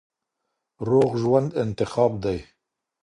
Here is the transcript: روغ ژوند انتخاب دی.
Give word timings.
روغ 0.89 1.09
ژوند 1.21 1.49
انتخاب 1.63 2.11
دی. 2.23 2.39